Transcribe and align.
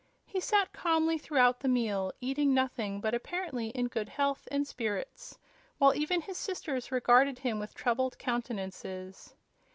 He 0.25 0.39
sat 0.39 0.73
calmly 0.73 1.19
throughout 1.19 1.59
the 1.59 1.67
meal, 1.67 2.11
eating 2.19 2.55
nothing, 2.55 3.01
but 3.01 3.13
apparently 3.13 3.67
in 3.67 3.85
good 3.87 4.09
health 4.09 4.47
and 4.49 4.67
spirits, 4.67 5.37
while 5.77 5.93
even 5.93 6.21
his 6.21 6.37
sisters 6.39 6.91
regarded 6.91 7.37
him 7.37 7.59
with 7.59 7.75
troubled 7.75 8.17
countenances. 8.17 9.35